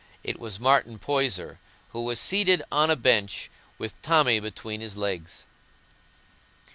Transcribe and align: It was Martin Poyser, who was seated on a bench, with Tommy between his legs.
It 0.23 0.39
was 0.39 0.59
Martin 0.59 0.97
Poyser, 0.97 1.59
who 1.91 2.01
was 2.01 2.19
seated 2.19 2.63
on 2.71 2.89
a 2.89 2.95
bench, 2.95 3.51
with 3.77 4.01
Tommy 4.01 4.39
between 4.39 4.81
his 4.81 4.97
legs. 4.97 5.45